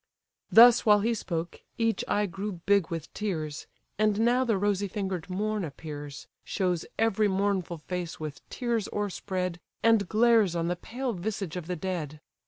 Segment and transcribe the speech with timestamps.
[0.49, 3.67] Thus while he spoke, each eye grew big with tears:
[3.99, 10.09] And now the rosy finger'd morn appears, Shows every mournful face with tears o'erspread, And
[10.09, 12.19] glares on the pale visage of the dead.